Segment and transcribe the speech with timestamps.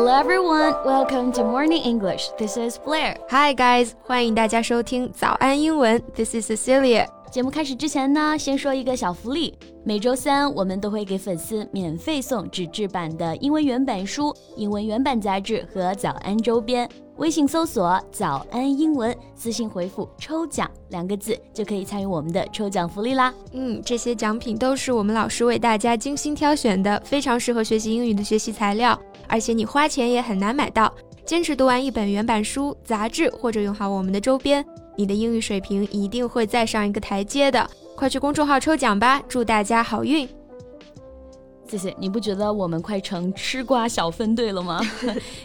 [0.00, 2.28] Hello everyone, welcome to Morning English.
[2.38, 3.16] This is Blair.
[3.28, 6.02] Hi guys，欢迎大家收听早安英文。
[6.14, 7.06] This is Cecilia.
[7.31, 9.57] 节目开始之前呢，先说一个小福利。
[9.85, 16.89] 每周三我们都会给粉丝免费送纸质版的英文原版书、英文原版杂志和早安周边。
[17.15, 23.33] 微信搜索“早安英文”，私信回复“抽奖”两个字，就可以参与我们的抽奖福利啦。
[23.53, 30.93] 嗯，这些奖品都是我们老师为大家精心挑选的，非常适合学习英语的学习材料，而且你花钱也很难买到。
[31.23, 34.65] 坚持读完一本原版书、杂志，或者用好我们的周边。
[34.95, 39.21] 你的英语水平一定会再上一个台阶的，快去公众号抽奖吧！
[39.27, 40.27] 祝大家好运。
[41.70, 44.80] 谢谢，你不觉得我们快成吃瓜小分队了吗？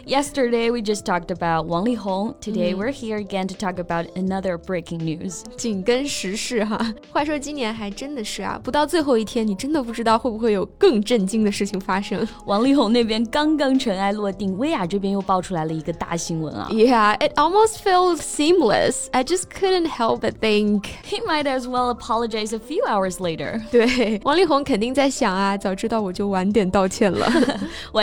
[0.06, 6.94] Yesterday we just talked about 王力宏，Today we're here again to talk about another breaking news，紧跟时事哈。
[7.10, 12.24] 话说今年还真的是啊，不到最后一天，你真的不知道会不会有更震惊的事情发生。
[12.46, 16.68] 王力宏那边刚刚尘埃落定，薇娅这边又爆出来了一个大新闻啊。
[16.70, 19.08] Yeah, it almost felt seamless.
[19.10, 23.60] I just couldn't help but think he might as well apologize a few hours later.
[23.72, 26.12] 对，王力宏肯定在想啊，早知道我。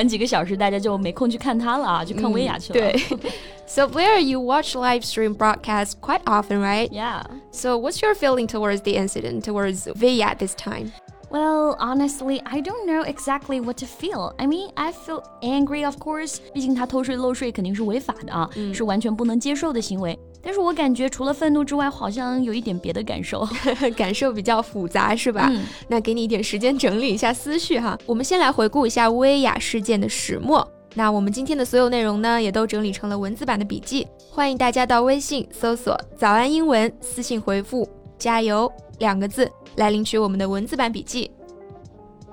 [3.67, 6.93] So Blair, you watch live stream broadcasts quite often, right?
[6.93, 7.23] Yeah.
[7.51, 10.93] So what's your feeling towards the incident, towards Viya this time?
[11.31, 14.35] Well, honestly, I don't know exactly what to feel.
[14.39, 16.39] I mean, I feel angry, of course.
[16.53, 20.17] 毕竟他偷税漏税肯定是违法的啊，是完全不能接受的行为。
[20.45, 23.49] 但是我感觉除了愤怒之外，好像有一点别的感受，
[23.97, 25.49] 感受比较复杂，是吧？
[25.51, 27.99] 嗯、那给你一点时间整理一下思绪哈。
[28.05, 30.67] 我们先来回顾一下薇娅事件的始末。
[30.95, 41.31] 那我们今天的所有内容呢，也都整理成了文字版的笔记，欢迎大家到微信搜索“早安英文”，私信回复“加油”两个字来领取我们的文字版笔记。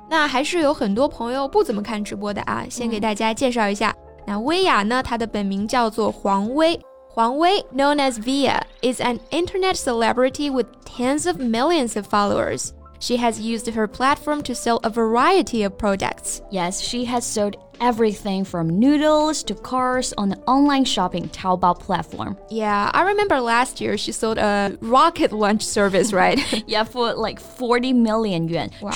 [0.09, 3.95] 那还是有很多朋友不怎么看直播的啊，先给大家介绍一下。
[4.27, 6.79] 那薇娅呢，她的本名叫做黄薇。
[7.13, 12.73] Huang Wei, known as Viya, is an internet celebrity with tens of millions of followers.
[12.99, 16.41] She has used her platform to sell a variety of products.
[16.51, 22.37] Yes, she has sold everything from noodles to cars on the online shopping Taobao platform.
[22.49, 26.39] Yeah, I remember last year she sold a rocket launch service, right?
[26.65, 28.69] yeah, for like 40 million yuan.
[28.81, 28.91] Wow.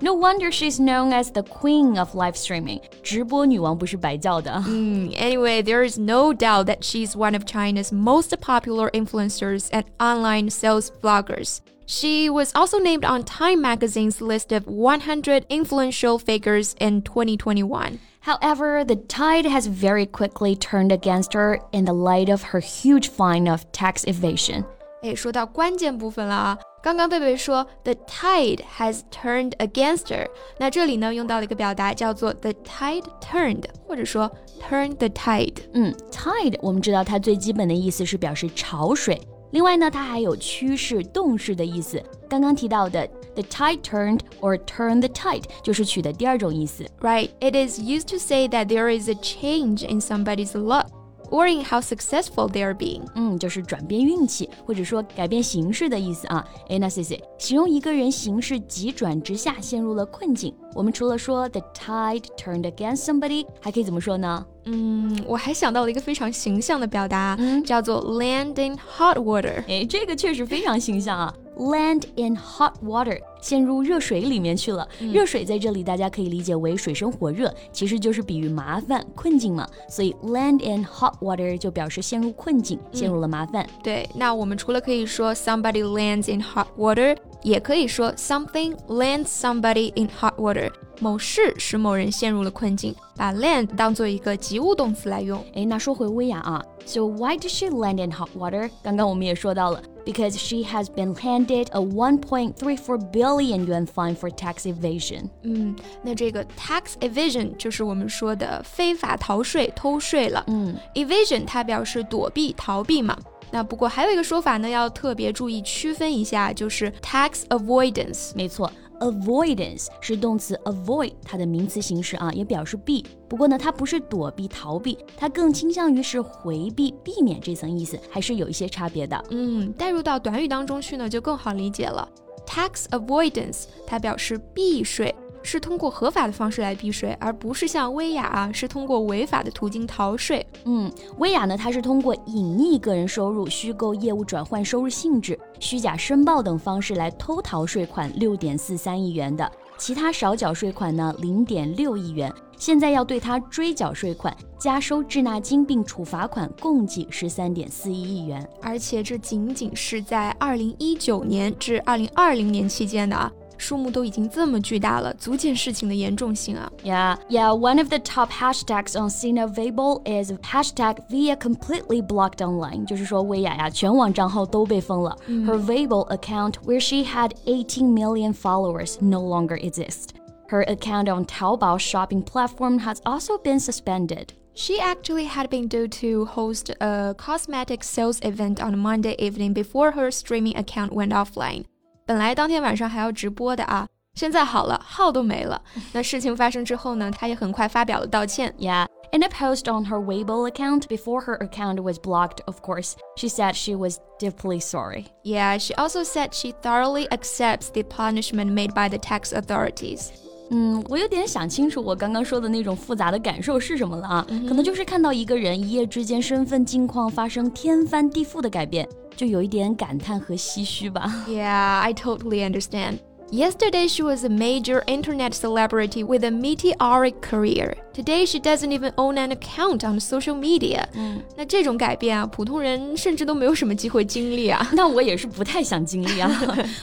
[0.00, 2.80] no wonder she's known as the queen of live streaming.
[3.02, 4.50] 直播女王不是白叫的。
[4.66, 9.84] Mm, anyway, there is no doubt that she's one of China's most popular influencers and
[9.98, 11.58] online sales bloggers.
[11.86, 17.98] She was also named on Time magazine's list of 100 influential figures in 2021.
[18.20, 23.08] However, the tide has very quickly turned against her in the light of her huge
[23.10, 24.64] fine of tax evasion.
[25.02, 26.58] 哎，说到关键部分了啊！
[26.82, 30.26] 刚刚贝贝说 the tide has turned against her，
[30.58, 35.56] 那这里呢用到了一个表达叫做 the tide turned，或者说 turn the tide。
[35.72, 39.18] 嗯，tide 我们知道它最基本的意思是表示潮水，
[39.52, 42.02] 另外呢它还有趋势、动势的意思。
[42.28, 46.84] 刚刚提到的 the tide turned or turn the tide 就是取的第二种意思。
[47.00, 50.88] Right, it is used to say that there is a change in somebody's luck
[51.29, 53.01] Or in how successful they are being。
[53.15, 56.45] 嗯，就是转变运气或者说改变形势的意思啊。
[56.67, 64.45] 哎，那 C C 形容一个人形势急转直下，陷入了困境，我们除了说 the tide turned against somebody，还可以怎么说呢？
[64.65, 69.63] 嗯，我还想到了一个非常形象的表达，嗯、叫做 land in hot water。
[69.67, 71.33] 哎，这个确实非常形象啊。
[71.59, 74.87] Land in hot water，陷入热水里面去了。
[75.11, 79.67] 热水在这里大家可以理解为水深火热，其实就是比喻麻烦、困境嘛。
[79.89, 83.67] 所以 land in hot water 就表示陷入困境，陷入了麻烦。
[83.83, 90.71] 对，那我们除了可以说 somebody lands in hot water，也可以说 something lands somebody in hot water。
[91.01, 95.43] 某事使某人陷入了困境，把 land 当做一个及物动词来用。
[95.53, 98.69] 哎，那说回薇娅啊，So why did she land in hot water？
[98.81, 105.28] 刚刚我们也说到了 ，because she has been handed a 1.34 billion yuan fine for tax evasion。
[105.42, 110.44] 嗯，那这个 tax evasion 就是我们说的非法逃税、偷税了。
[110.48, 113.16] 嗯，evasion 它表示躲避、逃避嘛。
[113.50, 118.32] 那不过还有一个说法呢，要特别注意区分一下，就是 tax avoidance。
[118.34, 118.70] 没错。
[118.99, 123.05] Avoidance 是动词 avoid，它的名词形式啊，也表示避。
[123.27, 129.23] 不过呢，它不是躲避、逃避，它更倾向于是回避、避免这层意思，还是有一些差别的。
[129.29, 132.07] 嗯，带入到短语当中去呢，就更好理解了。
[132.45, 135.13] Tax avoidance 它表示避税。
[135.41, 140.45] 是通过合法的方式来避税，而不是像薇娅啊，是通过违法的途径逃税。
[140.65, 149.49] 嗯，薇娅呢，她是通过隐匿个人收入、虚构业务转换收入性质、虚假申报等方式来偷逃税款六点四三亿元的。
[149.77, 152.31] 其他少缴税款呢零点六亿元。
[152.57, 158.45] 现在要对他追缴税款、加收滞纳金并处罚款，共计十三点四一亿元。
[158.61, 163.31] 而且这仅仅是在二零一九年至二零二零年期间的啊。
[163.59, 166.71] 数目都已经这么巨大了，足见事情的严重性啊。
[166.83, 167.55] Yeah, yeah.
[167.55, 175.15] One of the top hashtags on Sina Weibo is hashtag Viya completely blocked online，就是说薇娅呀，全网账号都被封了。
[175.27, 180.07] Her Weibo account, where she had 18 million followers, no longer exists.
[180.49, 184.29] Her account on Taobao shopping platform has also been suspended.
[184.55, 189.91] She actually had been due to host a cosmetic sales event on Monday evening before
[189.91, 191.65] her streaming account went offline.
[192.08, 195.60] 本来当天晚上还要直播的啊，现在好了，号都没了。
[195.92, 198.54] 那事情发生之后呢，她也很快发表了道歉。
[198.58, 198.86] Yeah.
[199.12, 203.28] In a post on her Weibo account before her account was blocked, of course, she
[203.28, 205.06] said she was deeply sorry.
[205.22, 210.10] Yeah, she also said she thoroughly accepts the punishment made by the tax authorities.
[210.51, 214.27] 嗯，我有点想清楚我刚刚说的那种复杂的感受是什么了啊？
[214.47, 218.87] 可能就是看到一个人一夜之间身份境况发生天翻地覆的改变。
[219.15, 221.25] 就有一点感叹和唏嘘吧。
[221.27, 222.99] Yeah, I totally understand.
[223.30, 227.74] Yesterday, she was a major internet celebrity with a meteoric career.
[227.92, 230.84] Today, she doesn't even own an account on social media.
[230.92, 234.70] 嗯，那这种改变啊，普通人甚至都没有什么机会经历啊。
[234.74, 236.30] 那我也是不太想经历啊。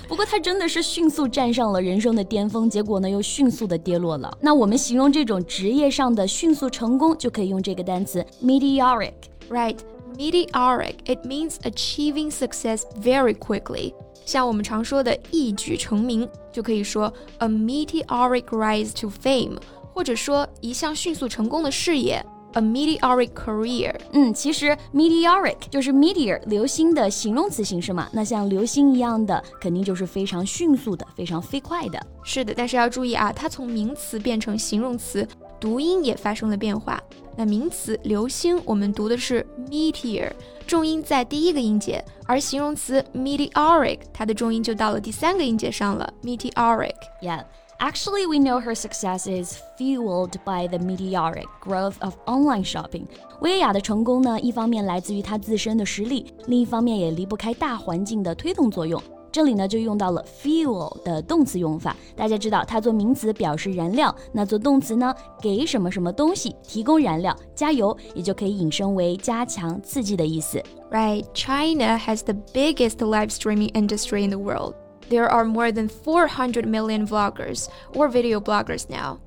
[0.10, 4.36] 不过她真的是迅速站上了人生的巅峰，结果呢又迅速的跌落了。
[4.42, 9.78] 那我们形容这种职业上的迅速成功，就可以用这个单词 meteoric。Right.
[10.18, 13.94] Meteoric, it means achieving success very quickly.
[14.26, 19.56] 像我们常说的一举成名，就可以说 a meteoric rise to fame，
[19.94, 22.23] 或者说一项迅速成功的事业。
[22.52, 28.08] A meteoric career，嗯，其实 meteoric 就是 meteor 流星的形容词形式嘛。
[28.12, 32.00] 那像流星一样的，肯定就是非常迅速的、非常飞快的。
[32.25, 35.28] 是的，但是要注意啊，它从名词变成形容词，
[35.61, 37.03] 读音也发生了变化。
[37.37, 40.31] 那名词流星，我们读的是 meteor，
[40.67, 46.12] 重音在第一个音节；而形容词 meteoric，它的重音就到了第三个音节上了。
[46.23, 46.94] meteoric。
[47.20, 47.44] Yeah.
[47.79, 53.05] Actually, we know her success is fueled by the meteoric growth of online shopping.
[53.43, 59.02] 薇娅的成功呢，一方面来自于她自身的实力，另一方面也离不开大环境的推动作用。
[59.36, 61.96] 这里呢就用到了 fuel 的动词用法。
[62.18, 70.62] 大家知道，它做名词表示燃料，那做动词呢，给什么什么东西提供燃料，加油，也就可以引申为加强、刺激的意思。
[70.92, 74.74] Right, China has the biggest live streaming industry in the world.
[75.10, 79.19] There are more than 400 million vloggers or video bloggers now.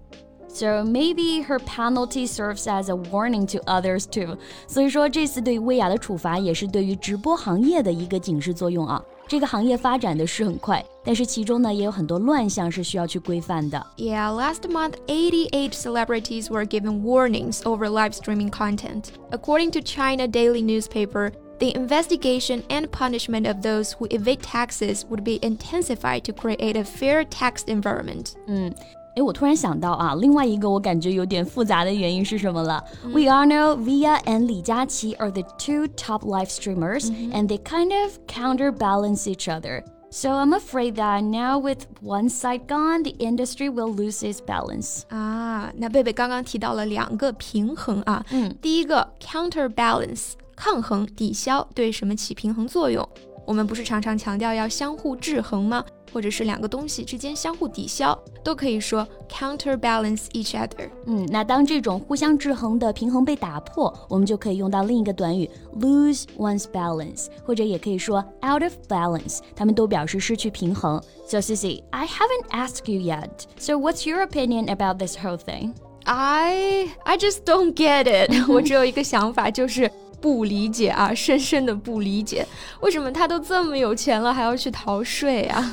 [0.49, 4.37] So maybe her penalty serves as a warning to others too.
[4.69, 9.03] 所以说，这次对薇娅的处罚也是对于直播行业的一个警示作用啊。
[9.29, 13.85] 这个行业发展的是很快，但是其中呢也有很多乱象是需要去规范的。
[13.97, 19.05] Yeah, last month, 88 celebrities were given warnings over live streaming content.
[19.31, 25.25] According to China Daily newspaper, the investigation and punishment of those who evade taxes would
[25.25, 28.33] be intensified to create a fair tax environment.
[28.47, 28.75] 嗯。
[29.16, 37.34] 哎，我突然想到啊，另外一个我感觉有点复杂的原因是什么了、嗯、？We all know Viya and 李佳琦 are the two top live streamers, mm-hmm.
[37.34, 39.84] and they kind of counterbalance each other.
[40.12, 45.02] So I'm afraid that now with one side gone, the industry will lose its balance.
[45.10, 53.08] 啊，那贝贝刚刚提到了两个平衡啊，嗯，第一个 counterbalance 抗衡、抵消对什么起平衡作用。
[53.50, 55.84] 我们不是常常强调要相互制衡吗？
[56.14, 60.88] 或者是两个东西之间相互抵消，都可以说 counterbalance each other。
[61.08, 71.02] 嗯，那当这种互相制衡的平衡被打破，我们就可以用到另一个短语 lose one's balance，或者也可以说 out of balance，它们都表示失去平衡。
[71.26, 73.30] So Cici, I haven't asked you yet.
[73.58, 75.74] So what's your opinion about this whole thing?
[76.06, 78.48] I I just don't get it.
[78.48, 82.47] 我只有一个想法，就是不理解啊，深深的不理解，
[82.81, 85.73] 为什么他都这么有钱了，还要去逃税啊？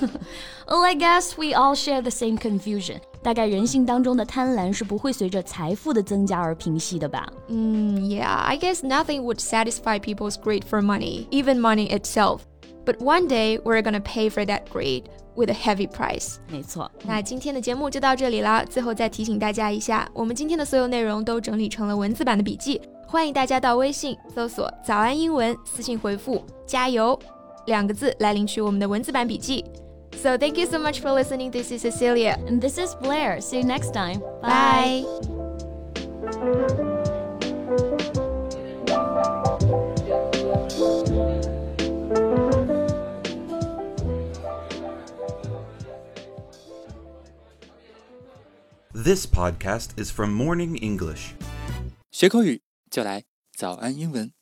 [0.67, 2.97] Well, I guess we all share the same confusion.
[3.23, 7.27] 大概人性当中的贪婪是不会随着财富的增加而平息的吧？
[7.47, 12.39] 嗯，Yeah, I guess nothing would satisfy people's greed for money, even money itself.
[12.85, 15.03] But one day we're gonna pay for that greed
[15.35, 16.37] with a heavy price.
[16.49, 18.65] 没错，那今天的节目就到这里了。
[18.65, 22.81] 最后再提醒大家一下，我们今天的所有内容都整理成了文字版的笔记。
[23.15, 27.19] 欢迎大家到微信搜索“早安英文”，私信回复“加油”
[27.67, 29.65] 两个字来领取我们的文字版笔记。
[30.15, 31.51] So thank you so much for listening.
[31.51, 32.37] This is Cecilia.
[32.47, 33.39] And this is Blair.
[33.41, 34.21] See you next time.
[34.41, 35.05] Bye.
[48.93, 51.33] This podcast is from Morning English.
[52.11, 54.35] 学口语 就来早安英文。